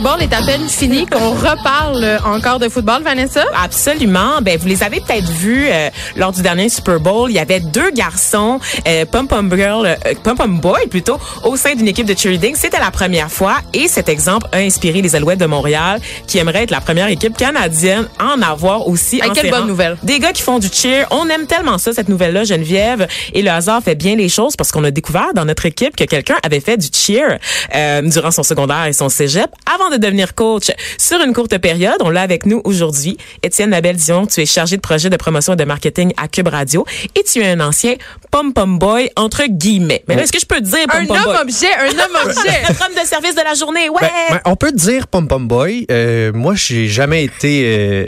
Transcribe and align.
Bowl 0.00 0.22
est 0.22 0.32
à 0.32 0.42
peine 0.42 0.68
fini 0.68 1.06
qu'on 1.06 1.30
reparle 1.30 2.20
encore 2.24 2.58
de 2.58 2.68
football, 2.68 3.02
Vanessa? 3.02 3.44
Absolument. 3.64 4.40
Ben 4.42 4.56
vous 4.58 4.68
les 4.68 4.82
avez 4.82 5.00
peut-être 5.00 5.28
vus 5.28 5.66
euh, 5.68 5.88
lors 6.16 6.30
du 6.30 6.42
dernier 6.42 6.68
Super 6.68 7.00
Bowl. 7.00 7.30
Il 7.30 7.34
y 7.34 7.38
avait 7.38 7.58
deux 7.58 7.90
garçons, 7.90 8.60
euh, 8.86 9.04
pom 9.06 9.26
pom 9.26 9.50
girl, 9.54 9.86
euh, 9.86 10.14
pom 10.22 10.36
pom 10.36 10.60
boy 10.60 10.86
plutôt, 10.88 11.18
au 11.42 11.56
sein 11.56 11.74
d'une 11.74 11.88
équipe 11.88 12.06
de 12.06 12.16
cheerleading. 12.16 12.54
C'était 12.54 12.78
la 12.78 12.90
première 12.90 13.30
fois 13.30 13.56
et 13.74 13.88
cet 13.88 14.08
exemple 14.08 14.46
a 14.52 14.58
inspiré 14.58 15.02
les 15.02 15.16
Alouettes 15.16 15.40
de 15.40 15.46
Montréal, 15.46 16.00
qui 16.26 16.38
aimeraient 16.38 16.62
être 16.62 16.70
la 16.70 16.80
première 16.80 17.08
équipe 17.08 17.36
canadienne 17.36 18.08
à 18.18 18.34
en 18.36 18.42
avoir 18.42 18.86
aussi. 18.86 19.20
En 19.24 19.32
quelle 19.32 19.50
bonne 19.50 19.66
nouvelle. 19.66 19.96
Des 20.04 20.18
gars 20.20 20.32
qui 20.32 20.42
font 20.42 20.58
du 20.58 20.68
cheer. 20.68 21.06
On 21.10 21.28
aime 21.28 21.46
tellement 21.46 21.78
ça 21.78 21.92
cette 21.92 22.08
nouvelle-là, 22.08 22.44
Geneviève. 22.44 23.08
Et 23.34 23.42
le 23.42 23.50
hasard 23.50 23.82
fait 23.82 23.96
bien 23.96 24.14
les 24.14 24.28
choses 24.28 24.54
parce 24.54 24.70
qu'on 24.70 24.84
a 24.84 24.90
découvert 24.90 25.32
dans 25.34 25.44
notre 25.44 25.66
équipe 25.66 25.96
que 25.96 26.04
quelqu'un 26.04 26.36
avait 26.44 26.60
fait 26.60 26.76
du 26.76 26.88
cheer 26.92 27.38
euh, 27.74 28.02
durant 28.02 28.30
son 28.30 28.42
secondaire 28.42 28.86
et 28.86 28.92
son 28.92 29.08
cégep 29.08 29.50
avant 29.74 29.87
de 29.90 29.96
devenir 29.96 30.34
coach 30.34 30.70
sur 30.98 31.20
une 31.22 31.32
courte 31.32 31.58
période. 31.58 31.96
On 32.00 32.10
l'a 32.10 32.22
avec 32.22 32.46
nous 32.46 32.60
aujourd'hui. 32.64 33.16
Étienne 33.42 33.70
Labelle 33.70 33.96
Dion, 33.96 34.26
tu 34.26 34.40
es 34.40 34.46
chargé 34.46 34.76
de 34.76 34.80
projet 34.80 35.10
de 35.10 35.16
promotion 35.16 35.52
et 35.54 35.56
de 35.56 35.64
marketing 35.64 36.12
à 36.16 36.28
Cube 36.28 36.48
Radio 36.48 36.84
et 37.14 37.22
tu 37.22 37.40
es 37.40 37.48
un 37.50 37.60
ancien 37.60 37.94
pom-pom 38.30 38.78
boy 38.78 39.10
entre 39.16 39.44
guillemets. 39.48 40.02
Mais 40.08 40.16
là, 40.16 40.22
est-ce 40.22 40.32
que 40.32 40.40
je 40.40 40.46
peux 40.46 40.56
te 40.56 40.64
dire 40.64 40.84
Un 40.90 41.06
pom-pom 41.06 41.16
boy? 41.24 41.34
homme 41.34 41.42
objet, 41.42 41.72
un 41.78 41.88
homme 41.90 42.16
objet. 42.26 42.62
Notre 42.68 42.86
homme 42.86 42.94
de 43.02 43.06
service 43.06 43.34
de 43.34 43.42
la 43.42 43.54
journée, 43.54 43.88
ouais! 43.88 44.00
Ben, 44.00 44.08
ben, 44.30 44.40
on 44.44 44.56
peut 44.56 44.72
dire 44.72 45.06
pom 45.06 45.26
pom 45.28 45.46
boy. 45.48 45.86
Euh, 45.90 46.32
moi, 46.32 46.54
j'ai 46.56 46.88
jamais 46.88 47.24
été. 47.24 47.62
euh, 47.64 48.06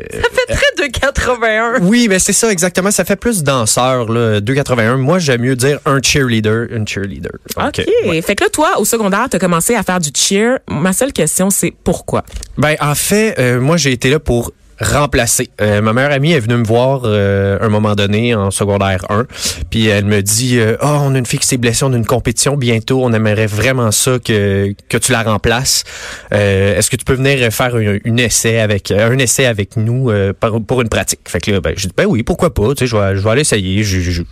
Ça 0.50 0.56
fait 0.56 0.76
très 0.76 0.88
de 0.88 0.92
81. 0.92 1.80
oui, 1.82 2.06
mais 2.08 2.18
c'est 2.18 2.32
ça 2.32 2.50
exactement. 2.50 2.90
Ça 2.90 3.04
fait 3.04 3.16
plus 3.16 3.42
danseur 3.42 4.10
là. 4.10 4.40
281. 4.40 4.96
Moi, 4.96 5.18
j'aime 5.18 5.42
mieux 5.42 5.56
dire 5.56 5.78
un 5.84 6.00
cheerleader, 6.02 6.66
une 6.70 6.86
cheerleader. 6.86 7.32
OK. 7.56 7.82
ouais. 8.06 8.22
Fait 8.22 8.34
que 8.34 8.44
là, 8.44 8.50
toi, 8.50 8.78
au 8.78 8.84
secondaire, 8.84 9.28
tu 9.30 9.36
as 9.36 9.38
commencé 9.38 9.74
à 9.74 9.82
faire 9.82 10.00
du 10.00 10.10
cheer. 10.14 10.58
Ma 10.68 10.92
seule 10.92 11.12
question, 11.12 11.50
c'est 11.50 11.72
pourquoi? 11.84 12.24
Ben, 12.58 12.76
en 12.80 12.94
fait, 12.94 13.38
euh, 13.38 13.60
moi, 13.60 13.76
j'ai 13.76 13.92
été 13.92 14.10
là 14.10 14.18
pour 14.18 14.52
remplacer. 14.80 15.50
Euh, 15.60 15.80
ma 15.82 15.92
meilleure 15.92 16.12
amie 16.12 16.32
est 16.32 16.40
venue 16.40 16.56
me 16.56 16.64
voir 16.64 17.02
euh, 17.04 17.58
un 17.60 17.68
moment 17.68 17.94
donné 17.94 18.34
en 18.34 18.50
secondaire 18.50 19.04
1, 19.10 19.26
puis 19.70 19.86
elle 19.88 20.04
me 20.06 20.22
dit 20.22 20.58
euh, 20.58 20.76
"Ah, 20.80 20.98
on 21.02 21.14
a 21.14 21.18
une 21.18 21.26
fille 21.26 21.38
qui 21.38 21.46
s'est 21.46 21.56
blessée, 21.58 21.84
on 21.84 21.92
a 21.92 21.96
une 21.96 22.06
compétition 22.06 22.56
bientôt, 22.56 23.02
on 23.04 23.12
aimerait 23.12 23.46
vraiment 23.46 23.90
ça 23.90 24.18
que 24.18 24.74
que 24.88 24.98
tu 24.98 25.12
la 25.12 25.22
remplaces. 25.22 25.84
Euh, 26.32 26.76
est-ce 26.78 26.90
que 26.90 26.96
tu 26.96 27.04
peux 27.04 27.14
venir 27.14 27.52
faire 27.52 27.74
un, 27.76 27.98
une 28.04 28.18
essai 28.18 28.58
avec 28.58 28.90
un 28.90 29.18
essai 29.18 29.46
avec 29.46 29.76
nous 29.76 30.10
euh, 30.10 30.32
pour, 30.38 30.64
pour 30.64 30.80
une 30.82 30.88
pratique? 30.88 31.20
Fait 31.28 31.40
que 31.40 31.50
là 31.50 31.60
ben 31.60 31.74
j'ai 31.76 31.88
dit 31.88 31.94
ben 31.96 32.06
oui, 32.06 32.22
pourquoi 32.22 32.52
pas, 32.54 32.68
tu 32.74 32.80
sais 32.80 32.86
je 32.86 32.96
vais 32.96 33.16
je 33.16 33.28
aller 33.28 33.42
essayer. 33.42 33.82
J'ai- 33.84 34.00
j'ai 34.02 34.24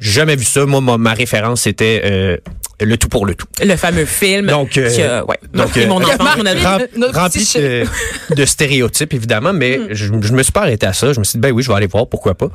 jamais 0.00 0.34
vu 0.34 0.44
ça. 0.44 0.66
Moi, 0.66 0.80
ma, 0.80 0.98
ma 0.98 1.12
référence, 1.14 1.60
c'était 1.62 2.02
euh, 2.04 2.36
le 2.84 2.96
tout 2.96 3.08
pour 3.08 3.26
le 3.26 3.34
tout. 3.34 3.46
Le 3.62 3.76
fameux 3.76 4.04
film. 4.04 4.46
Donc, 4.46 4.76
euh, 4.78 4.88
qui 4.90 5.02
a, 5.02 5.24
ouais, 5.24 5.38
donc, 5.54 5.66
marqué 5.66 5.84
euh, 5.84 5.88
mon. 5.88 5.96
Rem- 5.96 6.86
Notre 6.96 7.18
rempli 7.20 7.44
de, 7.54 7.84
de 8.34 8.44
stéréotypes, 8.44 9.14
évidemment, 9.14 9.52
mais 9.52 9.78
Mm. 9.78 9.86
je, 9.92 10.06
je 10.20 10.32
me 10.32 10.42
suis 10.42 10.52
pas 10.52 10.62
arrêté 10.62 10.86
à 10.86 10.92
ça. 10.92 11.12
Je 11.12 11.18
me 11.18 11.24
suis 11.24 11.32
dit, 11.38 11.40
ben 11.40 11.52
oui, 11.52 11.62
je 11.62 11.68
vais 11.68 11.74
aller 11.74 11.86
voir, 11.86 12.06
pourquoi 12.06 12.34
pas. 12.34 12.48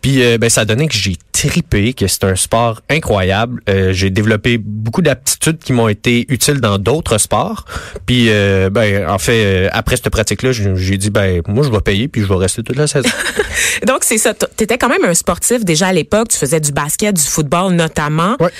Puis, 0.00 0.22
euh, 0.22 0.38
ben, 0.38 0.48
ça 0.50 0.62
a 0.62 0.64
donné 0.64 0.86
que 0.88 0.94
j'ai 0.94 1.16
tripé, 1.32 1.92
que 1.92 2.06
c'est 2.06 2.24
un 2.24 2.36
sport 2.36 2.80
incroyable. 2.90 3.60
Euh, 3.68 3.92
j'ai 3.92 4.10
développé 4.10 4.58
beaucoup 4.58 5.02
d'aptitudes 5.02 5.58
qui 5.58 5.72
m'ont 5.72 5.88
été 5.88 6.24
utiles 6.28 6.60
dans 6.60 6.78
d'autres 6.78 7.18
sports. 7.18 7.64
Puis, 8.06 8.26
euh, 8.28 8.70
ben, 8.70 9.08
en 9.08 9.18
fait, 9.18 9.44
euh, 9.44 9.68
après 9.72 9.96
cette 9.96 10.10
pratique-là, 10.10 10.52
j'ai 10.52 10.70
j'ai 10.76 10.96
dit, 10.98 11.10
ben, 11.10 11.42
moi, 11.48 11.64
je 11.64 11.70
vais 11.70 11.80
payer, 11.80 12.08
puis 12.08 12.22
je 12.22 12.26
vais 12.26 12.36
rester 12.36 12.62
toute 12.62 12.76
la 12.76 12.86
saison. 12.86 13.08
Donc, 13.86 13.98
c'est 14.02 14.18
ça. 14.18 14.34
Tu 14.34 14.64
étais 14.64 14.78
quand 14.78 14.88
même 14.88 15.04
un 15.04 15.14
sportif 15.14 15.64
déjà 15.64 15.88
à 15.88 15.92
l'époque. 15.92 16.28
Tu 16.28 16.38
faisais 16.38 16.60
du 16.60 16.72
basket, 16.72 17.14
du 17.16 17.22
football 17.22 17.72
notamment. 17.74 18.36
Ouais. 18.40 18.50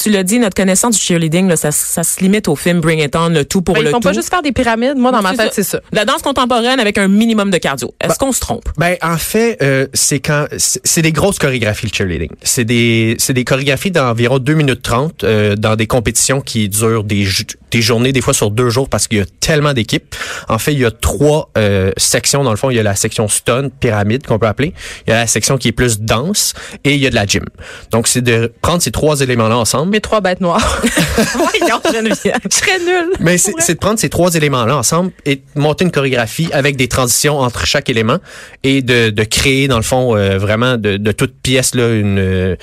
Tu 0.00 0.10
l'as 0.10 0.22
dit, 0.24 0.38
notre 0.38 0.54
connaissance 0.62 0.94
du 0.96 1.02
cheerleading, 1.02 1.48
là, 1.48 1.56
ça, 1.56 1.72
ça 1.72 2.04
se 2.04 2.20
limite 2.20 2.46
au 2.46 2.54
film 2.54 2.80
Bring 2.80 3.00
It 3.00 3.16
On, 3.16 3.28
le 3.30 3.44
tout 3.44 3.62
pour 3.62 3.74
Ben, 3.74 3.82
le 3.82 3.88
ils 3.88 3.90
font 3.90 3.98
tout. 3.98 4.08
pas 4.08 4.12
juste 4.12 4.30
faire 4.30 4.42
des 4.42 4.52
pyramides. 4.52 4.96
Moi, 4.96 5.10
dans 5.10 5.20
ma 5.20 5.34
tête, 5.34 5.52
c'est 5.52 5.64
ça. 5.64 5.80
La 5.90 6.04
danse 6.04 6.22
contemporaine 6.22 6.78
avec 6.78 6.98
un 6.98 7.08
minimum 7.08 7.50
de 7.50 7.58
cardio. 7.58 7.92
Est-ce 8.00 8.16
qu'on 8.18 8.30
se 8.30 8.38
trompe? 8.38 8.68
Ben 8.78 8.96
en 9.02 9.16
fait, 9.16 9.58
euh, 9.60 9.88
c'est 9.92 10.20
quand 10.20 10.46
c'est 10.56 11.02
des 11.02 11.10
grosses 11.12 11.38
chorégraphies 11.40 11.86
le 11.86 11.92
cheerleading. 11.96 12.30
C'est 12.42 12.64
des 12.64 13.16
c'est 13.18 13.32
des 13.32 13.44
chorégraphies 13.44 13.90
d'environ 13.90 14.38
2 14.38 14.54
minutes 14.54 14.82
30 14.82 15.24
euh, 15.24 15.56
dans 15.56 15.74
des 15.74 15.86
compétitions 15.88 16.40
qui 16.40 16.68
durent 16.68 17.04
des 17.04 17.26
des 17.72 17.82
journées 17.82 18.12
des 18.12 18.20
fois 18.20 18.34
sur 18.34 18.50
deux 18.50 18.70
jours 18.70 18.88
parce 18.88 19.08
qu'il 19.08 19.18
y 19.18 19.22
a 19.22 19.26
tellement 19.40 19.72
d'équipes. 19.72 20.14
En 20.48 20.58
fait, 20.58 20.72
il 20.74 20.78
y 20.78 20.84
a 20.84 20.90
trois 20.90 21.50
euh, 21.58 21.90
sections 21.96 22.44
dans 22.44 22.50
le 22.50 22.56
fond, 22.56 22.70
il 22.70 22.76
y 22.76 22.80
a 22.80 22.82
la 22.82 22.94
section 22.94 23.26
stun, 23.28 23.68
pyramide 23.68 24.26
qu'on 24.26 24.38
peut 24.38 24.46
appeler, 24.46 24.74
il 25.06 25.10
y 25.10 25.12
a 25.12 25.16
la 25.20 25.26
section 25.26 25.56
qui 25.58 25.68
est 25.68 25.72
plus 25.72 26.00
danse 26.00 26.52
et 26.84 26.94
il 26.94 27.00
y 27.00 27.06
a 27.06 27.10
de 27.10 27.14
la 27.14 27.26
gym. 27.26 27.44
Donc 27.90 28.08
c'est 28.08 28.20
de 28.20 28.52
prendre 28.62 28.82
ces 28.82 28.90
trois 28.92 29.20
éléments 29.20 29.48
là 29.48 29.56
ensemble 29.56 29.90
Mes 29.90 30.00
trois 30.00 30.20
bêtes 30.20 30.40
noires. 30.40 30.51
Voyons, 30.58 31.80
Geneviève. 31.92 32.38
Je 32.50 32.56
serais 32.56 32.78
nulle. 32.78 33.12
Mais 33.20 33.38
c'est 33.38 33.52
c'est 33.58 33.74
de 33.74 33.78
prendre 33.78 33.98
ces 33.98 34.08
trois 34.08 34.34
éléments-là 34.34 34.76
ensemble 34.76 35.12
et 35.24 35.36
de 35.36 35.42
monter 35.60 35.84
une 35.84 35.90
chorégraphie 35.90 36.48
avec 36.52 36.76
des 36.76 36.88
transitions 36.88 37.38
entre 37.38 37.66
chaque 37.66 37.88
élément 37.88 38.18
et 38.62 38.82
de, 38.82 39.10
de 39.10 39.24
créer, 39.24 39.68
dans 39.68 39.76
le 39.76 39.82
fond, 39.82 40.16
euh, 40.16 40.38
vraiment 40.38 40.76
de, 40.76 40.96
de 40.96 41.12
toute 41.12 41.34
pièce 41.42 41.74
là, 41.74 41.88
une, 41.92 42.18
euh, 42.18 42.56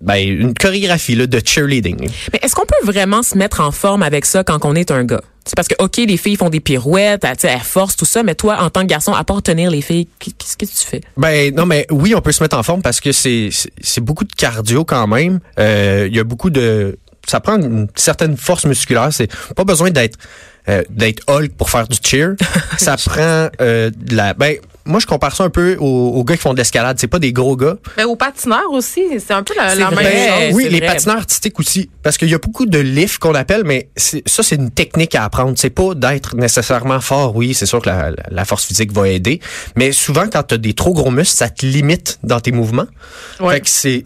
ben, 0.00 0.16
une 0.16 0.54
chorégraphie 0.54 1.14
là, 1.14 1.26
de 1.26 1.40
cheerleading. 1.44 2.08
Mais 2.32 2.40
est-ce 2.42 2.54
qu'on 2.54 2.66
peut 2.66 2.84
vraiment 2.84 3.22
se 3.22 3.36
mettre 3.36 3.60
en 3.60 3.70
forme 3.70 4.02
avec 4.02 4.24
ça 4.26 4.44
quand 4.44 4.64
on 4.64 4.74
est 4.74 4.90
un 4.90 5.04
gars? 5.04 5.22
C'est 5.46 5.54
parce 5.54 5.68
que, 5.68 5.74
OK, 5.78 5.96
les 5.98 6.16
filles 6.16 6.36
font 6.36 6.50
des 6.50 6.60
pirouettes, 6.60 7.22
elles, 7.24 7.36
tu 7.36 7.42
sais, 7.42 7.52
elles 7.54 7.60
forcent 7.60 7.96
tout 7.96 8.04
ça, 8.04 8.22
mais 8.24 8.34
toi, 8.34 8.60
en 8.62 8.68
tant 8.68 8.82
que 8.82 8.86
garçon, 8.86 9.12
à 9.14 9.22
part 9.24 9.42
tenir 9.42 9.70
les 9.70 9.80
filles, 9.80 10.08
qu'est-ce 10.18 10.56
que 10.56 10.66
tu 10.66 10.72
fais? 10.86 11.00
Ben 11.16 11.54
non, 11.54 11.66
mais 11.66 11.86
oui, 11.90 12.14
on 12.14 12.20
peut 12.20 12.32
se 12.32 12.42
mettre 12.42 12.56
en 12.58 12.62
forme 12.64 12.82
parce 12.82 13.00
que 13.00 13.12
c'est 13.12 13.48
c'est- 13.52 13.70
c'est 13.80 14.00
beaucoup 14.00 14.24
de 14.24 14.32
cardio 14.32 14.84
quand 14.84 15.06
même. 15.06 15.38
Euh, 15.58 16.06
Il 16.10 16.16
y 16.16 16.20
a 16.20 16.24
beaucoup 16.24 16.50
de 16.50 16.98
ça 17.28 17.40
prend 17.40 17.56
une 17.60 17.88
certaine 17.96 18.36
force 18.36 18.66
musculaire. 18.66 19.08
C'est 19.12 19.30
pas 19.56 19.64
besoin 19.64 19.90
d'être 19.90 20.18
euh, 20.68 20.82
d'être 20.90 21.22
Hulk 21.28 21.52
pour 21.56 21.70
faire 21.70 21.86
du 21.86 21.96
cheer. 22.02 22.34
ça 22.78 22.96
prend 22.96 23.48
euh, 23.60 23.90
de 23.96 24.14
la. 24.16 24.34
Ben 24.34 24.56
moi 24.86 25.00
je 25.00 25.06
compare 25.06 25.34
ça 25.36 25.44
un 25.44 25.50
peu 25.50 25.76
aux, 25.78 25.84
aux 26.14 26.24
gars 26.24 26.36
qui 26.36 26.40
font 26.42 26.52
de 26.52 26.58
l'escalade. 26.58 26.96
C'est 27.00 27.06
pas 27.06 27.18
des 27.18 27.32
gros 27.32 27.56
gars. 27.56 27.76
Mais 27.96 28.04
aux 28.04 28.16
patineurs 28.16 28.70
aussi, 28.70 29.02
c'est 29.18 29.32
un 29.34 29.42
peu 29.42 29.54
la, 29.56 29.74
la 29.74 29.90
même 29.90 29.98
chose. 30.06 30.54
Oui, 30.54 30.68
les 30.70 30.78
vrai. 30.78 30.86
patineurs 30.86 31.18
artistiques 31.18 31.58
aussi. 31.58 31.90
Parce 32.02 32.16
qu'il 32.16 32.28
y 32.30 32.34
a 32.34 32.38
beaucoup 32.38 32.66
de 32.66 32.78
lifts 32.78 33.18
qu'on 33.18 33.34
appelle, 33.34 33.62
mais 33.64 33.88
ça, 33.96 34.42
c'est 34.42 34.56
une 34.56 34.70
technique 34.70 35.14
à 35.14 35.24
apprendre. 35.24 35.52
C'est 35.56 35.70
pas 35.70 35.94
d'être 35.94 36.36
nécessairement 36.36 37.00
fort. 37.00 37.34
Oui, 37.36 37.52
c'est 37.54 37.66
sûr 37.66 37.80
que 37.82 37.88
la, 37.88 38.10
la- 38.10 38.16
la 38.30 38.44
force 38.44 38.64
physique 38.64 38.92
va 38.92 39.08
aider. 39.08 39.40
Mais 39.76 39.92
souvent, 39.92 40.26
quand 40.32 40.42
tu 40.44 40.54
as 40.54 40.58
des 40.58 40.74
trop 40.74 40.92
gros 40.94 41.10
muscles, 41.10 41.36
ça 41.36 41.48
te 41.48 41.66
limite 41.66 42.18
dans 42.22 42.40
tes 42.40 42.52
mouvements. 42.52 42.86
Ouais. 43.40 43.54
Fait 43.54 43.60
que 43.60 43.68
c'est 43.68 44.04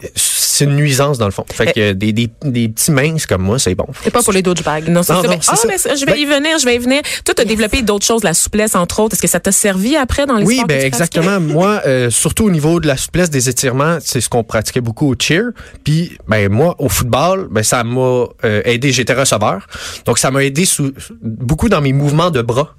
c'est 0.61 0.65
une 0.69 0.75
nuisance, 0.75 1.17
dans 1.17 1.25
le 1.25 1.31
fond. 1.31 1.43
Fait 1.51 1.73
que 1.73 1.93
des, 1.93 2.13
des, 2.13 2.29
des 2.43 2.69
petits 2.69 2.91
minces 2.91 3.25
comme 3.25 3.41
moi, 3.41 3.57
c'est 3.57 3.73
bon. 3.73 3.87
C'est 4.03 4.11
pas 4.11 4.21
pour 4.21 4.31
les 4.33 4.43
douchebags. 4.43 4.87
Non, 4.89 5.01
c'est 5.01 5.13
Non, 5.13 5.21
ça. 5.21 5.27
non, 5.27 5.33
Mais- 5.33 5.39
c'est 5.41 5.51
ah, 5.51 5.55
ça. 5.55 5.67
mais 5.67 5.77
ça, 5.79 5.95
je 5.95 6.05
vais 6.05 6.11
Ben- 6.13 6.19
y 6.19 6.25
venir, 6.25 6.57
je 6.59 6.65
vais 6.65 6.75
y 6.75 6.77
venir. 6.77 7.01
Toi, 7.25 7.33
tu 7.33 7.41
as 7.41 7.45
développé 7.45 7.81
d'autres 7.81 8.05
choses, 8.05 8.23
la 8.23 8.33
souplesse, 8.35 8.75
entre 8.75 8.99
autres. 8.99 9.15
Est-ce 9.15 9.21
que 9.23 9.27
ça 9.27 9.39
t'a 9.39 9.51
servi 9.51 9.95
après 9.95 10.25
dans 10.27 10.35
les 10.37 10.45
Oui, 10.45 10.61
ben 10.67 10.79
exactement. 10.85 11.39
moi, 11.39 11.81
euh, 11.87 12.09
surtout 12.11 12.45
au 12.45 12.51
niveau 12.51 12.79
de 12.79 12.87
la 12.87 12.97
souplesse 12.97 13.29
des 13.31 13.49
étirements, 13.49 13.97
c'est 14.03 14.21
ce 14.21 14.29
qu'on 14.29 14.43
pratiquait 14.43 14.81
beaucoup 14.81 15.09
au 15.11 15.15
cheer. 15.19 15.45
Puis, 15.83 16.17
ben 16.27 16.51
moi, 16.51 16.75
au 16.79 16.89
football, 16.89 17.47
ben 17.49 17.63
ça 17.63 17.83
m'a 17.83 18.25
euh, 18.45 18.61
aidé. 18.65 18.91
J'étais 18.91 19.13
receveur, 19.13 19.67
donc 20.05 20.19
ça 20.19 20.29
m'a 20.31 20.43
aidé 20.43 20.65
sous, 20.65 20.91
beaucoup 21.21 21.69
dans 21.69 21.81
mes 21.81 21.93
mouvements 21.93 22.29
de 22.29 22.41
bras. 22.41 22.75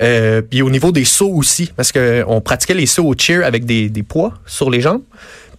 Euh, 0.00 0.42
puis 0.42 0.62
au 0.62 0.70
niveau 0.70 0.90
des 0.90 1.04
sauts 1.04 1.32
aussi, 1.34 1.70
parce 1.76 1.92
que 1.92 2.24
on 2.26 2.40
pratiquait 2.40 2.74
les 2.74 2.86
sauts 2.86 3.04
au 3.04 3.14
cheer 3.16 3.44
avec 3.44 3.64
des, 3.64 3.88
des 3.90 4.02
poids 4.02 4.32
sur 4.46 4.70
les 4.70 4.80
jambes. 4.80 5.02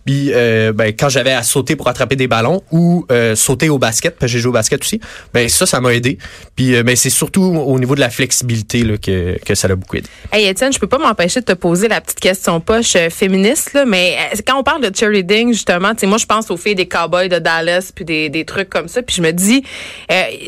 Puis 0.05 0.31
euh, 0.33 0.73
ben, 0.73 0.87
quand 0.87 1.09
j'avais 1.09 1.31
à 1.31 1.43
sauter 1.43 1.75
pour 1.75 1.87
attraper 1.87 2.15
des 2.15 2.27
ballons 2.27 2.61
ou 2.71 3.05
euh, 3.11 3.35
sauter 3.35 3.69
au 3.69 3.77
basket, 3.77 4.17
parce 4.17 4.31
que 4.31 4.37
j'ai 4.37 4.41
joué 4.41 4.49
au 4.49 4.53
basket 4.53 4.81
aussi, 4.81 4.99
ben 5.33 5.47
ça, 5.47 5.65
ça 5.65 5.79
m'a 5.79 5.93
aidé. 5.93 6.17
Puis 6.55 6.75
euh, 6.75 6.83
ben, 6.83 6.95
c'est 6.95 7.09
surtout 7.09 7.41
au 7.43 7.79
niveau 7.79 7.95
de 7.95 7.99
la 7.99 8.09
flexibilité 8.09 8.83
là, 8.83 8.97
que, 8.97 9.37
que 9.43 9.55
ça 9.55 9.67
l'a 9.67 9.75
beaucoup 9.75 9.97
aidé. 9.97 10.07
Hey 10.31 10.47
Étienne, 10.47 10.73
je 10.73 10.79
peux 10.79 10.87
pas 10.87 10.97
m'empêcher 10.97 11.39
de 11.39 11.45
te 11.45 11.53
poser 11.53 11.87
la 11.87 12.01
petite 12.01 12.19
question 12.19 12.59
poche 12.59 12.95
euh, 12.95 13.09
féministe, 13.09 13.73
là, 13.73 13.85
mais 13.85 14.17
quand 14.45 14.59
on 14.59 14.63
parle 14.63 14.81
de 14.81 14.95
cheerleading, 14.95 15.53
justement, 15.53 15.93
moi, 16.03 16.17
je 16.17 16.25
pense 16.25 16.51
aux 16.51 16.57
filles 16.57 16.75
des 16.75 16.87
cowboys 16.87 17.29
de 17.29 17.39
Dallas, 17.39 17.91
puis 17.93 18.05
des, 18.05 18.29
des 18.29 18.45
trucs 18.45 18.69
comme 18.69 18.87
ça, 18.87 19.01
puis 19.01 19.15
je 19.15 19.21
me 19.21 19.31
dis, 19.31 19.63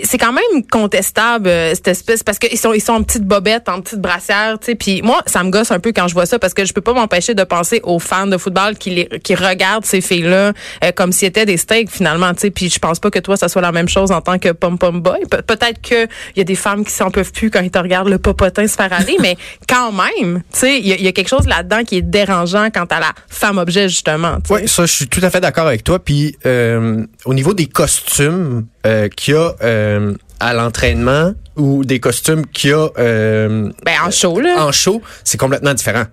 c'est 0.03 0.17
quand 0.17 0.33
même 0.33 0.65
contestable, 0.69 1.49
cette 1.73 1.87
espèce, 1.87 2.23
parce 2.23 2.39
qu'ils 2.39 2.57
sont, 2.57 2.73
ils 2.73 2.81
sont 2.81 2.93
en 2.93 3.03
petites 3.03 3.23
bobettes, 3.23 3.69
en 3.69 3.81
petites 3.81 4.01
brassières, 4.01 4.57
tu 4.59 4.67
sais, 4.67 4.75
puis 4.75 5.01
moi, 5.01 5.21
ça 5.25 5.43
me 5.43 5.49
gosse 5.49 5.71
un 5.71 5.79
peu 5.79 5.91
quand 5.93 6.07
je 6.07 6.13
vois 6.13 6.25
ça, 6.25 6.39
parce 6.39 6.53
que 6.53 6.65
je 6.65 6.73
peux 6.73 6.81
pas 6.81 6.93
m'empêcher 6.93 7.33
de 7.33 7.43
penser 7.43 7.79
aux 7.83 7.99
fans 7.99 8.27
de 8.27 8.37
football 8.37 8.77
qui, 8.77 8.89
les, 8.91 9.05
qui 9.23 9.35
regardent 9.45 9.85
ces 9.85 10.01
filles-là 10.01 10.53
euh, 10.83 10.91
comme 10.95 11.11
si 11.11 11.25
étaient 11.25 11.45
des 11.45 11.57
steaks 11.57 11.89
finalement, 11.91 12.33
tu 12.33 12.41
sais. 12.41 12.51
Puis 12.51 12.69
je 12.69 12.79
pense 12.79 12.99
pas 12.99 13.09
que 13.11 13.19
toi, 13.19 13.37
ça 13.37 13.47
soit 13.47 13.61
la 13.61 13.71
même 13.71 13.87
chose 13.89 14.11
en 14.11 14.21
tant 14.21 14.39
que 14.39 14.49
pom-pom 14.49 15.01
boy. 15.01 15.19
Pe- 15.29 15.41
Peut-être 15.41 15.81
que 15.81 16.05
il 16.05 16.37
y 16.37 16.41
a 16.41 16.43
des 16.43 16.55
femmes 16.55 16.83
qui 16.85 16.91
s'en 16.91 17.11
peuvent 17.11 17.31
plus 17.31 17.49
quand 17.51 17.61
ils 17.61 17.71
te 17.71 17.79
regardent 17.79 18.09
le 18.09 18.17
popotin 18.19 18.67
se 18.67 18.75
faire 18.75 18.91
aller, 18.93 19.17
mais 19.21 19.37
quand 19.69 19.91
même, 19.91 20.41
tu 20.53 20.59
sais, 20.59 20.79
il 20.79 20.87
y, 20.87 20.93
a- 20.93 20.95
il 20.97 21.03
y 21.03 21.07
a 21.07 21.11
quelque 21.11 21.29
chose 21.29 21.47
là-dedans 21.47 21.83
qui 21.83 21.97
est 21.97 22.01
dérangeant 22.01 22.69
quant 22.71 22.85
à 22.85 22.99
la 22.99 23.11
femme 23.29 23.57
objet 23.57 23.87
justement. 23.89 24.37
Oui, 24.49 24.67
ça, 24.67 24.85
je 24.85 24.91
suis 24.91 25.07
tout 25.07 25.21
à 25.23 25.29
fait 25.29 25.41
d'accord 25.41 25.67
avec 25.67 25.83
toi. 25.83 25.99
Puis, 25.99 26.35
euh, 26.45 27.05
au 27.25 27.33
niveau 27.33 27.53
des 27.53 27.67
costumes 27.67 28.65
euh, 28.85 29.07
qu'il 29.09 29.33
y 29.33 29.37
a 29.37 29.51
à 30.39 30.53
l'entraînement 30.53 31.33
ou 31.55 31.83
des 31.85 31.99
costumes 31.99 32.45
qu'il 32.47 32.71
y 32.71 32.73
a 32.73 32.87
euh, 32.99 33.69
Ben 33.85 33.93
en 34.05 34.11
show 34.11 34.39
là. 34.39 34.65
en 34.65 34.71
show, 34.71 35.01
c'est 35.23 35.37
complètement 35.37 35.73
différent. 35.73 36.03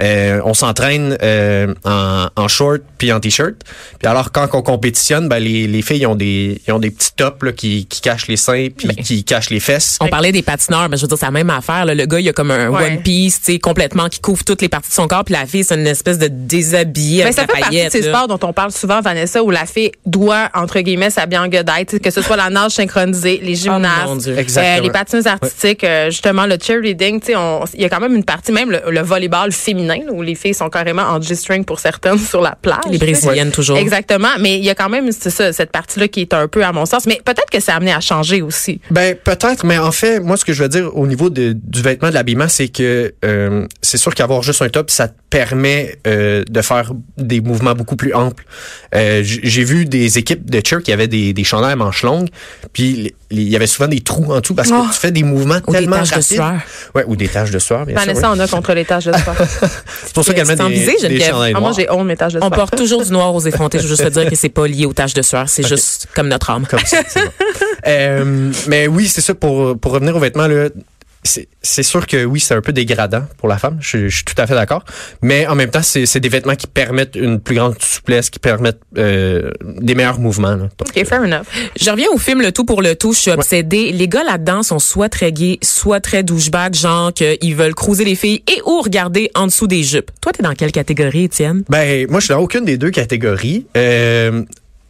Euh, 0.00 0.40
on 0.44 0.54
s'entraîne 0.54 1.16
euh, 1.22 1.74
en, 1.84 2.28
en 2.36 2.48
short 2.48 2.80
puis 2.98 3.12
en 3.12 3.20
t-shirt. 3.20 3.54
Puis 3.98 4.08
alors 4.08 4.32
quand 4.32 4.48
on 4.54 4.62
compétitionne, 4.62 5.28
ben 5.28 5.38
les, 5.38 5.66
les 5.66 5.82
filles 5.82 6.06
ont 6.06 6.14
des 6.14 6.60
ils 6.66 6.72
ont 6.72 6.78
des 6.78 6.90
petits 6.90 7.12
tops 7.14 7.42
là, 7.42 7.52
qui, 7.52 7.86
qui 7.86 8.00
cachent 8.00 8.28
les 8.28 8.36
seins 8.36 8.68
puis 8.76 8.88
qui 8.96 9.24
cachent 9.24 9.50
les 9.50 9.60
fesses. 9.60 9.96
On 10.00 10.08
parlait 10.08 10.32
des 10.32 10.42
patineurs, 10.42 10.88
mais 10.88 10.96
je 10.96 11.02
veux 11.02 11.08
dire, 11.08 11.18
c'est 11.18 11.26
la 11.26 11.30
même 11.32 11.50
affaire. 11.50 11.84
là. 11.84 11.94
Le 11.94 12.06
gars, 12.06 12.20
il 12.20 12.28
a 12.28 12.32
comme 12.32 12.50
un 12.50 12.68
Ouais. 12.70 12.86
one 12.86 13.02
piece, 13.02 13.40
tu 13.40 13.52
sais, 13.52 13.58
complètement, 13.58 14.08
qui 14.08 14.20
couvre 14.20 14.44
toutes 14.44 14.60
les 14.62 14.68
parties 14.68 14.88
de 14.88 14.94
son 14.94 15.06
corps, 15.08 15.24
puis 15.24 15.34
la 15.34 15.46
fille, 15.46 15.62
c'est 15.64 15.76
une 15.76 15.86
espèce 15.86 16.18
de 16.18 16.28
déshabillé 16.28 17.22
Ben, 17.24 17.32
ça 17.32 17.42
la 17.42 17.46
fait 17.54 17.60
partie 17.60 17.84
de 17.84 17.90
ces 17.90 18.00
là. 18.02 18.08
sports 18.12 18.28
dont 18.28 18.46
on 18.48 18.52
parle 18.52 18.72
souvent, 18.72 19.00
Vanessa, 19.00 19.42
où 19.42 19.50
la 19.50 19.66
fille 19.66 19.92
doit, 20.04 20.50
entre 20.54 20.80
guillemets, 20.80 21.10
s'habiller 21.10 21.38
en 21.38 21.48
que 21.48 22.10
ce 22.10 22.22
soit 22.22 22.36
la 22.36 22.50
nage 22.50 22.72
synchronisée, 22.72 23.40
les 23.42 23.56
Oh, 23.68 23.78
mon 24.08 24.16
Dieu. 24.16 24.38
Exactement. 24.38 24.85
Les 24.86 24.90
patineuses 24.92 25.26
artistiques, 25.26 25.84
euh, 25.84 26.10
justement, 26.10 26.46
le 26.46 26.56
cheerleading, 26.60 27.20
tu 27.20 27.26
sais, 27.28 27.36
on- 27.36 27.64
il 27.74 27.80
y 27.82 27.84
a 27.84 27.88
quand 27.88 28.00
même 28.00 28.14
une 28.14 28.24
partie, 28.24 28.52
même 28.52 28.70
le, 28.70 28.80
le 28.90 29.00
volleyball 29.00 29.52
féminin, 29.52 29.98
là, 30.06 30.12
où 30.12 30.22
les 30.22 30.34
filles 30.34 30.54
sont 30.54 30.68
carrément 30.68 31.02
en 31.02 31.20
G-string 31.20 31.64
pour 31.64 31.78
certaines 31.80 32.18
sur 32.18 32.40
la 32.40 32.56
plage. 32.60 32.78
Les 32.90 32.98
brésiliennes, 32.98 33.50
toujours. 33.50 33.78
Exactement, 33.78 34.28
mais 34.40 34.58
il 34.58 34.64
y 34.64 34.70
a 34.70 34.74
quand 34.74 34.88
même, 34.88 35.10
c'est 35.12 35.30
ça, 35.30 35.52
cette 35.52 35.70
partie-là 35.72 36.08
qui 36.08 36.20
est 36.22 36.34
un 36.34 36.48
peu, 36.48 36.64
à 36.64 36.72
mon 36.72 36.86
sens, 36.86 37.06
mais 37.06 37.20
peut-être 37.24 37.50
que 37.50 37.60
c'est 37.60 37.72
amené 37.72 37.92
à 37.92 38.00
changer 38.00 38.42
aussi. 38.42 38.80
Ben 38.90 39.14
peut-être, 39.16 39.64
mais 39.64 39.78
en 39.78 39.92
fait, 39.92 40.20
moi 40.20 40.36
ce 40.36 40.44
que 40.44 40.52
je 40.52 40.62
veux 40.62 40.68
dire 40.68 40.96
au 40.96 41.06
niveau 41.06 41.30
de- 41.30 41.52
du 41.54 41.82
vêtement 41.82 42.08
de 42.08 42.14
l'habillement, 42.14 42.48
c'est 42.48 42.68
que 42.68 43.14
euh, 43.24 43.66
c'est 43.82 43.96
sûr 43.98 44.14
qu'avoir 44.14 44.42
juste 44.42 44.62
un 44.62 44.68
top, 44.68 44.90
ça 44.90 45.08
te 45.08 45.14
permet 45.30 45.96
euh, 46.06 46.44
de 46.48 46.62
faire 46.62 46.92
des 47.16 47.40
mouvements 47.40 47.74
beaucoup 47.74 47.96
plus 47.96 48.14
amples. 48.14 48.44
J'ai 48.92 49.64
vu 49.64 49.84
des 49.84 50.18
équipes 50.18 50.48
de 50.50 50.60
cheer 50.64 50.82
qui 50.82 50.92
avaient 50.92 51.08
des, 51.08 51.32
des 51.32 51.44
chandails 51.44 51.72
à 51.72 51.76
manches 51.76 52.02
longues, 52.02 52.28
puis 52.72 53.14
il 53.30 53.42
y 53.48 53.56
avait 53.56 53.66
souvent 53.66 53.88
des 53.88 54.00
trous 54.00 54.32
en 54.32 54.40
dessous 54.40 54.54
parce 54.54 54.70
que 54.70 54.75
Oh. 54.82 54.86
tu 54.92 54.98
fais 54.98 55.10
des 55.10 55.22
mouvements 55.22 55.58
Ou 55.66 55.72
des 55.72 55.78
tellement 55.78 55.96
taches 55.96 56.08
de 56.10 56.14
rapides. 56.14 56.26
sueur. 56.36 56.54
Ouais, 56.94 57.04
ou 57.06 57.16
des 57.16 57.28
taches 57.28 57.50
de 57.50 57.58
sueur, 57.58 57.86
bien 57.86 57.96
sûr. 57.96 58.06
Vanessa 58.06 58.30
oui. 58.32 58.38
en 58.38 58.40
a 58.40 58.48
contre 58.48 58.72
les 58.74 58.84
tâches 58.84 59.04
de 59.04 59.12
sport. 59.12 59.34
C'est 60.04 60.12
pour 60.14 60.24
ça 60.24 60.34
qu'elle 60.34 60.46
met 60.46 60.56
des, 60.56 60.68
disais, 60.70 61.08
des 61.08 61.20
chandails 61.20 61.52
Ah, 61.54 61.60
moi, 61.60 61.70
noirs. 61.70 61.74
j'ai 61.78 61.90
honte 61.90 62.00
de 62.00 62.04
mes 62.04 62.16
tâches 62.16 62.32
de 62.34 62.38
On 62.38 62.46
sport. 62.46 62.56
porte 62.58 62.76
toujours 62.76 63.04
du 63.04 63.12
noir 63.12 63.34
aux 63.34 63.40
effrontés. 63.40 63.78
Je 63.78 63.82
veux 63.84 63.88
juste 63.90 64.04
te 64.04 64.08
dire 64.08 64.28
que 64.28 64.36
c'est 64.36 64.48
pas 64.48 64.66
lié 64.66 64.86
aux 64.86 64.92
taches 64.92 65.14
de 65.14 65.22
sueur. 65.22 65.48
C'est 65.48 65.66
juste 65.66 66.08
comme 66.14 66.28
notre 66.28 66.50
âme. 66.50 66.66
comme 66.66 66.80
ça. 66.84 66.98
bon. 67.14 67.20
Euh, 67.88 68.50
mais 68.66 68.88
oui, 68.88 69.06
c'est 69.06 69.20
ça. 69.20 69.32
Pour, 69.34 69.78
pour 69.78 69.92
revenir 69.92 70.16
aux 70.16 70.18
vêtements, 70.18 70.48
là, 70.48 70.68
c'est 71.26 71.82
sûr 71.82 72.06
que 72.06 72.24
oui, 72.24 72.40
c'est 72.40 72.54
un 72.54 72.60
peu 72.60 72.72
dégradant 72.72 73.22
pour 73.38 73.48
la 73.48 73.58
femme. 73.58 73.78
Je, 73.80 74.08
je 74.08 74.16
suis 74.16 74.24
tout 74.24 74.34
à 74.38 74.46
fait 74.46 74.54
d'accord. 74.54 74.84
Mais 75.22 75.46
en 75.46 75.54
même 75.54 75.70
temps, 75.70 75.82
c'est 75.82 76.20
des 76.20 76.28
vêtements 76.28 76.54
qui 76.56 76.66
permettent 76.66 77.16
une 77.16 77.40
plus 77.40 77.56
grande 77.56 77.80
souplesse, 77.82 78.30
qui 78.30 78.38
permettent 78.38 78.80
euh, 78.96 79.50
des 79.62 79.94
meilleurs 79.94 80.18
mouvements. 80.18 80.54
là. 80.56 80.68
Donc, 80.78 80.88
OK, 80.96 81.04
fair 81.04 81.22
enough. 81.22 81.44
Je 81.80 81.90
reviens 81.90 82.08
au 82.12 82.18
film 82.18 82.40
Le 82.40 82.52
Tout 82.52 82.64
pour 82.64 82.82
le 82.82 82.94
Tout. 82.94 83.12
Je 83.12 83.18
suis 83.18 83.30
obsédée. 83.30 83.92
Les 83.92 84.08
gars 84.08 84.24
là-dedans 84.24 84.62
sont 84.62 84.78
soit 84.78 85.08
très 85.08 85.32
gays, 85.32 85.58
soit 85.62 86.00
très 86.00 86.22
douchebag, 86.22 86.74
genre 86.74 87.12
qu'ils 87.12 87.54
veulent 87.56 87.74
cruiser 87.74 88.04
les 88.04 88.14
filles 88.14 88.42
et 88.48 88.60
ou 88.64 88.80
regarder 88.80 89.30
en 89.34 89.46
dessous 89.46 89.66
des 89.66 89.82
jupes. 89.82 90.10
Toi, 90.20 90.32
t'es 90.32 90.42
dans 90.42 90.54
quelle 90.54 90.72
catégorie, 90.72 91.24
Étienne? 91.24 91.64
Ben, 91.68 92.06
moi, 92.10 92.20
je 92.20 92.26
suis 92.26 92.34
dans 92.34 92.40
aucune 92.40 92.64
des 92.64 92.78
deux 92.78 92.90
catégories. 92.90 93.66
Euh, 93.76 94.42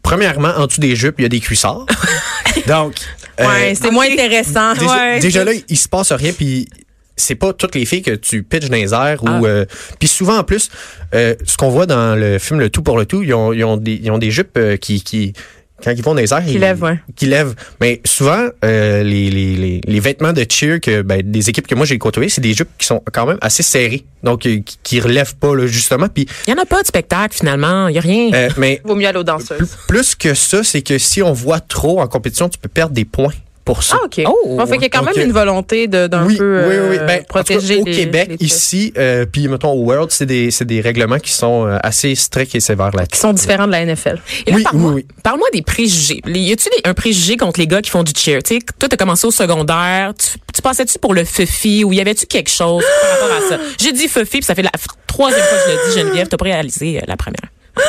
premièrement, 0.03 0.53
en 0.57 0.67
dessous 0.67 0.81
des 0.81 0.97
jupes, 0.97 1.17
il 1.19 1.23
y 1.23 1.27
a 1.27 1.29
des 1.29 1.41
cuissards. 1.41 1.87
Donc, 2.67 2.95
Ouais, 3.39 3.75
c'est 3.75 3.91
moins 3.91 4.07
intéressant. 4.11 4.75
Déjà, 4.75 4.97
Ouais. 4.97 5.19
déjà 5.21 5.45
là, 5.45 5.53
il 5.69 5.77
se 5.77 5.89
passe 5.89 6.13
rien, 6.13 6.33
puis 6.33 6.69
c'est 7.17 7.35
pas 7.35 7.53
toutes 7.53 7.75
les 7.75 7.85
filles 7.87 8.03
que 8.03 8.11
tu 8.15 8.43
pitches 8.43 8.69
dans 8.69 8.77
les 8.77 8.93
airs 8.93 9.21
Ah. 9.25 9.39
ou 9.41 9.47
euh, 9.47 9.65
puis 9.99 10.07
souvent 10.09 10.37
en 10.39 10.45
plus 10.45 10.69
euh, 11.15 11.35
ce 11.47 11.57
qu'on 11.57 11.71
voit 11.71 11.87
dans 11.87 12.15
le 12.15 12.39
film 12.39 12.61
le 12.61 12.69
tout 12.69 12.83
pour 12.83 12.99
le 12.99 13.07
tout 13.07 13.23
ils 13.23 13.33
ont, 13.33 13.55
ils 13.55 13.65
ont 13.65 13.79
des 13.79 13.95
ils 14.03 14.11
ont 14.11 14.19
des 14.19 14.31
jupes 14.31 14.59
euh, 14.59 14.77
qui 14.77 15.03
qui 15.03 15.33
quand 15.83 15.91
ils 15.91 16.03
vont 16.03 16.15
dans 16.15 16.21
les 16.21 16.33
airs, 16.33 16.43
ils, 16.49 16.59
lèvent, 16.59 16.83
ouais. 16.83 16.99
qui 17.17 17.27
lèvent. 17.27 17.55
Mais 17.81 18.01
souvent, 18.05 18.49
euh, 18.65 19.03
les, 19.03 19.31
les, 19.31 19.57
les, 19.57 19.81
les 19.87 20.01
vêtements 20.01 20.33
de 20.33 20.45
cheer 20.49 20.81
que 20.81 21.03
ben, 21.03 21.21
des 21.23 21.51
équipes 21.51 21.67
que 21.67 21.75
moi 21.75 21.85
j'ai 21.87 21.99
côtoyées, 21.99 22.29
c'est 22.31 22.41
des 22.41 22.55
jupes 22.55 22.71
qui 22.79 22.87
sont 22.87 23.03
quand 23.13 23.27
même 23.27 23.39
assez 23.41 23.63
serrées, 23.63 24.05
donc 24.23 24.47
euh, 24.47 24.61
qui, 24.65 24.79
qui 24.83 25.01
relèvent 25.01 25.37
pas 25.37 25.55
là, 25.55 25.67
justement. 25.67 26.09
Puis, 26.09 26.27
Il 26.47 26.51
y 26.51 26.59
en 26.59 26.63
a 26.63 26.67
pas 26.67 26.81
de 26.83 26.87
spectacle, 26.87 27.37
finalement. 27.37 27.89
Il 27.89 27.95
y 27.95 27.99
a 27.99 28.01
rien. 28.01 28.31
euh, 28.33 28.49
mais 28.57 28.81
Vaut 28.85 28.95
mieux 28.95 29.07
aller 29.07 29.19
aux 29.19 29.23
danseuses. 29.25 29.59
plus, 29.59 29.77
plus 29.89 30.15
que 30.15 30.35
ça, 30.35 30.65
c'est 30.65 30.83
que 30.83 30.99
si 30.99 31.23
on 31.23 31.33
voit 31.33 31.61
trop 31.61 32.01
en 32.01 32.07
compétition, 32.07 32.49
tu 32.49 32.59
peux 32.59 32.69
perdre 32.69 32.95
des 32.95 33.05
points 33.05 33.33
pour 33.67 33.83
ça. 33.83 33.99
Ah, 34.01 34.05
OK. 34.07 34.23
Oh. 34.27 34.57
Bon, 34.57 34.65
fait 34.67 34.75
qu'il 34.75 34.83
y 34.85 34.87
a 34.87 34.89
quand 34.89 35.03
même 35.03 35.19
une 35.27 35.33
volonté 35.33 35.89
de- 35.89 36.07
d'un 36.07 36.25
oui, 36.25 36.37
peu 36.39 36.61
oui, 36.67 36.75
oui, 36.79 36.87
oui. 36.93 36.97
euh, 36.99 37.07
Ben, 37.07 37.15
en 37.15 37.17
tout 37.19 37.23
cas, 37.25 37.25
protéger 37.29 37.77
au 37.83 37.85
les- 37.85 37.93
Québec, 37.97 38.31
les 38.41 38.47
ici, 38.47 38.95
euh, 38.97 39.27
puis 39.31 39.49
mettons 39.49 39.73
au 39.73 39.83
World, 39.85 40.11
c'est 40.11 40.25
des, 40.25 40.49
des 40.63 40.81
règlements 40.81 41.19
qui 41.19 41.33
sont 41.33 41.67
euh, 41.67 41.77
assez 41.83 42.15
stricts 42.15 42.55
et 42.55 42.61
sévères 42.61 42.93
qui 42.93 42.97
là-dessus. 42.99 43.21
sont 43.21 43.33
différents 43.35 43.67
de 43.67 43.73
la 43.73 43.85
NFL. 43.85 44.21
Et 44.47 44.51
là, 44.53 44.57
oui, 44.57 44.63
parle-moi, 44.63 44.91
oui, 44.93 45.05
oui. 45.11 45.15
parle-moi 45.23 45.49
des 45.53 45.63
préjugés. 45.63 46.23
Y 46.27 46.53
a-tu 46.53 46.69
un 46.85 46.95
préjugé 46.95 47.37
contre 47.37 47.61
les 47.61 47.67
gars 47.67 47.83
qui 47.83 47.91
font 47.91 48.05
du 48.05 48.13
cheer? 48.17 48.43
Tu 48.43 48.55
sais, 48.55 48.61
toi, 48.79 48.89
t'as 48.89 48.97
commencé 48.97 49.27
au 49.27 49.31
secondaire. 49.33 50.13
Tu, 50.19 50.39
tu 50.55 50.63
passais-tu 50.63 50.99
pour 50.99 51.13
le 51.13 51.25
fufi 51.25 51.83
ou 51.85 51.93
y 51.93 52.01
avait-tu 52.01 52.27
quelque 52.27 52.51
chose 52.51 52.85
par 53.03 53.11
rapport 53.31 53.37
à 53.37 53.49
ça? 53.51 53.61
J'ai 53.81 53.93
dit 53.93 54.07
fufi, 54.09 54.39
puis 54.39 54.43
ça 54.45 54.55
fait 54.55 54.63
la 54.63 54.71
troisième 55.09 55.43
fois 55.43 55.59
que 55.59 55.71
je 55.71 55.77
le 55.77 55.91
dis, 55.93 55.99
Geneviève. 56.01 56.29
T'as 56.29 56.37
pas 56.37 56.45
réalisé 56.45 56.99
euh, 56.99 57.01
la 57.09 57.17
première. 57.17 57.51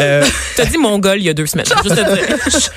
Euh, 0.00 0.24
T'as 0.56 0.64
dit 0.64 0.76
mongol 0.76 1.18
il 1.18 1.24
y 1.24 1.28
a 1.28 1.34
deux 1.34 1.46
semaines. 1.46 1.66
Juste 1.66 1.94
te 1.94 2.14
dire. 2.14 2.70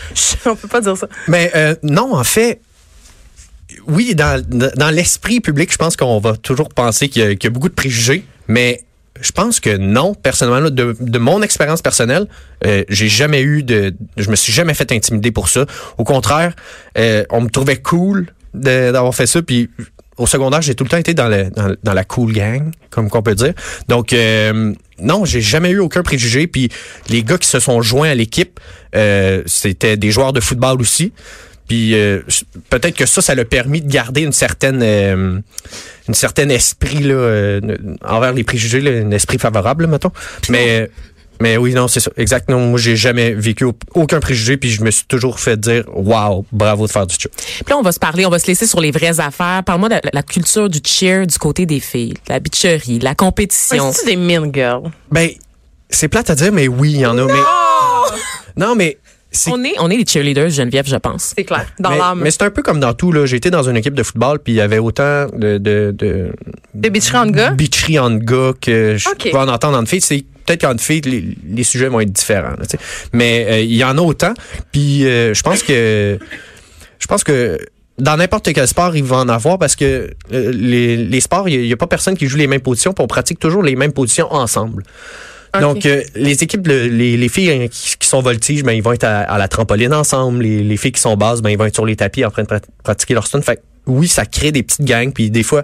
On 0.46 0.56
peut 0.56 0.68
pas 0.68 0.82
dire 0.82 0.96
ça. 0.96 1.08
mais 1.28 1.52
euh, 1.56 1.74
non, 1.82 2.14
en 2.16 2.24
fait, 2.24 2.62
oui, 3.88 4.14
dans, 4.14 4.40
dans 4.76 4.90
l'esprit 4.92 5.40
public, 5.40 5.72
je 5.72 5.78
pense 5.78 5.96
qu'on 5.96 6.20
va 6.20 6.38
toujours 6.38 6.70
penser 6.70 7.10
qu'il 7.10 7.24
y, 7.24 7.26
a- 7.26 7.36
qu'il 7.36 7.46
y 7.46 7.48
a 7.48 7.50
beaucoup 7.50 7.70
de 7.70 7.74
préjugés, 7.74 8.24
mais 8.48 8.84
je 9.20 9.32
pense 9.32 9.60
que 9.60 9.76
non, 9.78 10.14
personnellement, 10.14 10.70
de, 10.70 10.96
de 11.00 11.18
mon 11.20 11.42
expérience 11.42 11.82
personnelle, 11.82 12.28
euh, 12.68 12.84
j'ai 12.88 13.08
jamais 13.08 13.42
eu 13.42 13.64
de, 13.64 13.96
je 14.18 14.30
me 14.30 14.36
suis 14.36 14.54
jamais 14.54 14.76
fait 14.76 14.92
intimider 14.92 15.32
pour 15.32 15.50
ça. 15.50 15.66
Au 15.98 16.04
contraire, 16.04 16.54
euh, 17.00 17.24
on 17.32 17.42
me 17.42 17.50
trouvait 17.50 17.78
cool 17.78 18.28
d'avoir 18.54 19.16
fait 19.16 19.26
ça, 19.26 19.42
puis 19.42 19.72
au 20.18 20.28
secondaire, 20.28 20.62
j'ai 20.62 20.76
tout 20.76 20.84
le 20.84 20.90
temps 20.90 20.98
été 20.98 21.14
dans, 21.14 21.28
le, 21.28 21.50
dans, 21.50 21.74
dans 21.84 21.94
la 21.94 22.04
cool 22.04 22.34
gang, 22.34 22.72
comme 22.90 23.10
qu'on 23.10 23.22
peut 23.22 23.36
dire. 23.36 23.54
Donc, 23.88 24.14
euh, 24.14 24.74
non, 25.00 25.26
j'ai 25.26 25.42
jamais 25.42 25.70
eu 25.70 25.80
aucun 25.80 26.04
préjugé. 26.04 26.48
Puis 26.48 26.70
les 27.10 27.24
gars 27.24 27.38
qui 27.38 27.48
se 27.48 27.60
sont 27.60 27.82
joints 27.82 28.10
à 28.10 28.16
l'équipe, 28.16 28.60
euh, 28.96 29.44
c'était 29.46 29.98
des 29.98 30.12
joueurs 30.12 30.34
de 30.34 30.40
football 30.40 30.82
aussi. 30.82 31.14
Puis 31.68 31.96
euh, 31.96 32.22
peut-être 32.70 32.96
que 32.96 33.06
ça, 33.06 33.22
ça 33.22 33.36
l'a 33.36 33.46
permis 33.46 33.82
de 33.82 33.92
garder 33.92 34.22
une 34.22 34.32
certaine, 34.32 34.80
euh, 34.82 35.40
une 36.08 36.14
certaine 36.14 36.50
esprit 36.50 37.00
là, 37.00 37.14
euh, 37.14 37.78
envers 38.06 38.34
les 38.34 38.44
préjugés, 38.44 38.80
là, 38.80 38.92
un 38.92 39.12
esprit 39.12 39.38
favorable, 39.38 39.84
là, 39.84 39.90
mettons. 39.90 40.12
Mais 40.50 40.90
mais 41.42 41.58
oui, 41.58 41.74
non, 41.74 41.88
c'est 41.88 42.00
ça. 42.00 42.12
Exactement. 42.18 42.60
Moi, 42.60 42.80
j'ai 42.80 42.96
jamais 42.96 43.32
vécu 43.34 43.64
au- 43.66 43.74
aucun 43.94 44.20
préjugé, 44.20 44.58
puis 44.58 44.70
je 44.70 44.82
me 44.84 44.92
suis 44.92 45.06
toujours 45.06 45.40
fait 45.40 45.60
dire, 45.60 45.84
waouh, 45.94 46.46
bravo 46.52 46.88
de 46.88 46.92
faire 46.92 47.06
du 47.08 47.16
cheer. 47.16 47.30
Puis 47.36 47.66
là, 47.70 47.78
on 47.78 47.82
va 47.82 47.92
se 47.92 48.00
parler, 48.00 48.26
on 48.26 48.30
va 48.30 48.40
se 48.40 48.48
laisser 48.48 48.66
sur 48.68 48.80
les 48.82 48.92
vraies 48.92 49.20
affaires. 49.20 49.64
Parle-moi 49.66 49.90
de 49.90 49.96
la, 49.96 50.02
la 50.14 50.24
culture 50.24 50.70
du 50.70 50.80
cheer 50.86 51.26
du 51.28 51.38
côté 51.38 51.66
des 51.66 51.80
filles, 51.80 52.14
de 52.14 52.34
la 52.34 52.40
bitcherie, 52.40 53.00
de 53.00 53.04
la 53.04 53.16
compétition. 53.16 53.92
C'est 53.94 54.06
des 54.06 54.16
mean 54.16 54.52
girls? 54.54 54.92
Ben, 55.12 55.30
c'est 55.90 56.08
plate 56.08 56.30
à 56.30 56.36
dire, 56.36 56.52
mais 56.52 56.68
oui, 56.68 56.92
il 56.94 57.00
y 57.02 57.06
en 57.06 57.18
a. 57.18 57.26
Mais 57.26 57.34
non, 58.58 58.76
mais 58.76 58.98
c'est 59.32 59.52
On 59.52 59.64
est, 59.64 59.74
on 59.80 59.90
est 59.90 59.98
les 59.98 60.06
cheerleaders, 60.06 60.50
Geneviève, 60.50 60.88
je 60.88 60.96
pense. 60.96 61.34
C'est 61.36 61.44
clair. 61.44 61.66
Dans 61.80 61.92
l'âme. 61.92 62.22
mais 62.24 62.32
c'est 62.32 62.42
un 62.44 62.50
peu 62.50 62.64
comme 62.64 62.80
dans 62.80 62.94
tout 62.94 63.12
là. 63.12 63.26
J'ai 63.26 63.36
été 63.38 63.50
dans 63.52 63.64
une 63.70 63.78
équipe 63.78 63.94
de 63.94 64.02
football, 64.04 64.40
puis 64.40 64.54
il 64.54 64.56
y 64.56 64.62
avait 64.62 64.80
autant 64.80 65.28
de 65.34 65.58
de 66.74 66.90
bitcheries 66.90 67.18
entre 67.18 67.32
gars? 67.34 67.52
bitcheries 67.52 68.00
entre 68.00 68.24
gars 68.24 68.52
que 68.60 68.96
je 68.98 69.10
Ok. 69.10 69.30
peux 69.32 69.38
en 69.38 69.48
entendre 69.48 69.78
entre 69.78 69.90
filles. 69.90 70.02
C'est 70.02 70.26
peut-être 70.48 70.62
qu'entre 70.62 70.82
filles, 70.82 71.02
les, 71.02 71.24
les 71.48 71.64
sujets 71.64 71.90
vont 71.90 72.00
être 72.00 72.12
différents. 72.12 72.56
là, 72.58 72.66
mais 73.14 73.46
euh, 73.48 73.60
il 73.60 73.76
y 73.76 73.84
en 73.84 73.96
a 73.98 74.02
autant. 74.02 74.34
Puis 74.72 75.06
euh, 75.06 75.34
je 75.36 75.42
pense 75.44 75.62
que 75.62 76.18
je 77.00 77.06
pense 77.08 77.24
que 77.24 77.60
dans 78.00 78.18
n'importe 78.18 78.52
quel 78.54 78.68
sport, 78.68 78.96
il 78.96 79.04
va 79.04 79.18
en 79.18 79.30
avoir 79.30 79.58
parce 79.60 79.76
que 79.76 80.10
euh, 80.34 80.52
les, 80.52 80.98
les 80.98 81.20
sports, 81.22 81.50
il 81.50 81.62
n'y 81.62 81.74
a, 81.74 81.78
pas 81.78 81.88
personne 81.88 82.16
qui 82.18 82.28
joue 82.28 82.38
les 82.38 82.48
mêmes 82.48 82.62
positions, 82.62 82.94
puis 82.94 83.04
on 83.04 83.08
pratique 83.08 83.40
toujours 83.40 83.62
les 83.64 83.76
mêmes 83.76 83.94
positions 83.94 84.32
ensemble. 84.34 84.84
Donc, 85.62 85.86
euh, 85.88 86.04
les 86.14 86.44
équipes, 86.44 86.68
le- 86.68 86.88
les, 86.88 87.18
les 87.18 87.30
filles 87.30 87.50
hein, 87.50 87.68
qui, 87.72 87.98
qui 87.98 88.08
sont 88.08 88.22
voltiges, 88.22 88.62
ben, 88.64 88.74
ils 88.74 88.84
vont 88.84 88.92
être 88.94 89.06
à, 89.06 89.22
à 89.22 89.38
la 89.40 89.48
trampoline 89.48 89.94
ensemble. 89.94 90.44
Les, 90.44 90.62
les 90.62 90.78
filles 90.78 90.92
qui 90.92 91.02
sont 91.02 91.16
basses, 91.18 91.42
ben, 91.42 91.50
ils 91.50 91.58
vont 91.58 91.66
être 91.66 91.74
sur 91.74 91.86
les 91.86 91.96
tapis 91.96 92.24
en 92.24 92.30
train 92.30 92.44
de 92.44 92.48
prat- 92.48 92.60
pratiquer 92.84 93.16
leur 93.16 93.26
stun. 93.26 93.42
Fait 93.42 93.60
oui, 93.88 94.08
ça 94.08 94.26
crée 94.26 94.52
des 94.52 94.64
petites 94.64 94.86
gangs. 94.86 95.12
Puis 95.12 95.32
des 95.32 95.44
fois, 95.44 95.64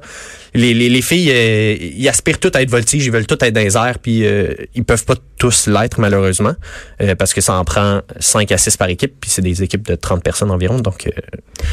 les, 0.53 0.73
les, 0.73 0.89
les 0.89 1.01
filles, 1.01 1.31
euh, 1.31 1.75
ils 1.79 2.07
aspirent 2.07 2.39
toutes 2.39 2.55
à 2.55 2.61
être 2.61 2.69
voltiges, 2.69 3.05
ils 3.05 3.11
veulent 3.11 3.27
toutes 3.27 3.43
être 3.43 3.53
dans 3.53 3.61
les 3.61 3.77
airs. 3.77 3.99
Puis 3.99 4.25
euh, 4.25 4.53
ils 4.75 4.83
peuvent 4.83 5.05
pas 5.05 5.15
tous 5.37 5.67
l'être, 5.67 5.99
malheureusement, 5.99 6.53
euh, 7.01 7.15
parce 7.15 7.33
que 7.33 7.41
ça 7.41 7.55
en 7.55 7.65
prend 7.65 8.01
5 8.19 8.51
à 8.51 8.57
6 8.57 8.77
par 8.77 8.87
équipe. 8.89 9.15
Puis 9.19 9.29
c'est 9.29 9.41
des 9.41 9.61
équipes 9.61 9.85
de 9.87 9.95
30 9.95 10.23
personnes 10.23 10.51
environ. 10.51 10.79
Donc, 10.79 11.07
euh, 11.07 11.11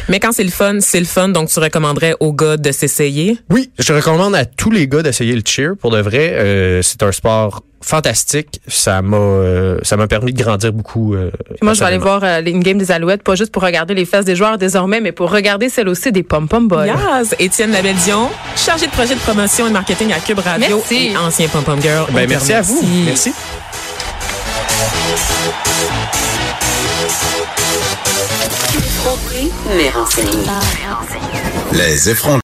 Mais 0.09 0.19
quand 0.19 0.33
c'est 0.33 0.45
le 0.45 0.51
fun, 0.51 0.79
c'est 0.81 1.01
le 1.01 1.07
fun. 1.07 1.29
Donc, 1.29 1.49
tu 1.49 1.59
recommanderais 1.61 2.15
aux 2.21 2.33
gars 2.33 2.57
de 2.57 2.73
s'essayer? 2.73 3.39
Oui, 3.49 3.71
je 3.79 3.93
recommande 3.93 4.35
à 4.35 4.45
tous 4.45 4.71
les 4.71 4.89
gars 4.89 5.03
d'essayer 5.03 5.35
le 5.35 5.43
cheer. 5.45 5.77
Pour 5.79 5.91
de 5.91 6.01
vrai, 6.01 6.33
euh, 6.33 6.83
c'est 6.83 7.03
un 7.03 7.13
sport 7.13 7.63
fantastique. 7.83 8.61
Ça 8.69 9.03
m'a 9.03 9.17
euh, 9.17 9.79
ça 9.83 9.97
m'a 9.97 10.07
permis 10.07 10.33
de 10.33 10.43
grandir 10.43 10.73
beaucoup. 10.73 11.15
euh, 11.15 11.31
Moi, 11.63 11.75
je 11.75 11.81
vais 11.81 11.87
aller 11.87 11.99
voir 11.99 12.23
euh, 12.23 12.43
une 12.45 12.61
game 12.63 12.79
des 12.79 12.91
Alouettes, 12.93 13.23
pas 13.23 13.35
juste 13.35 13.53
pour 13.53 13.63
regarder 13.63 13.95
les 13.95 14.05
fesses 14.05 14.25
des 14.25 14.37
joueurs 14.37 14.59
désormais, 14.59 15.01
mais 15.01 15.13
pour 15.13 15.31
regarder 15.31 15.69
celle 15.69 15.89
aussi 15.89 16.13
des 16.13 16.23
pom-pom 16.23 16.69
boys. 16.69 16.87
Yes. 16.87 17.35
Étienne 17.39 17.73
Labelle-Dion, 17.73 18.29
chargé 18.57 18.87
de 18.87 18.93
projet 18.93 19.15
de 19.15 19.21
promotion 19.21 19.67
et 19.67 19.69
de 19.69 19.75
marketing 19.75 20.13
à 20.13 20.21
Cube 20.21 20.39
Radio 20.41 20.77
Merci. 20.79 21.13
et 21.13 21.17
ancien 21.17 21.49
pom-pom 21.49 21.81
girl. 21.81 22.07
Ben, 22.13 22.29
merci 22.29 22.53
à 22.53 22.63
vous. 22.63 22.83
Merci. 23.07 23.33
Les 31.73 32.11
effrontés. 32.11 32.39